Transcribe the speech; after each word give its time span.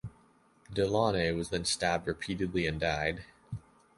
De 0.73 0.87
Launay 0.87 1.31
was 1.31 1.49
then 1.49 1.63
stabbed 1.63 2.07
repeatedly 2.07 2.65
and 2.65 2.79
died. 2.79 3.23